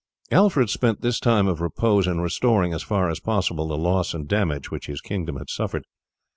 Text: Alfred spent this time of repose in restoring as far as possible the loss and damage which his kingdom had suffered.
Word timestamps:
Alfred 0.31 0.67
spent 0.71 1.01
this 1.01 1.19
time 1.19 1.45
of 1.47 1.61
repose 1.61 2.07
in 2.07 2.21
restoring 2.21 2.73
as 2.73 2.81
far 2.81 3.07
as 3.07 3.19
possible 3.19 3.67
the 3.67 3.77
loss 3.77 4.15
and 4.15 4.27
damage 4.27 4.71
which 4.71 4.87
his 4.87 4.99
kingdom 4.99 5.35
had 5.35 5.47
suffered. 5.51 5.85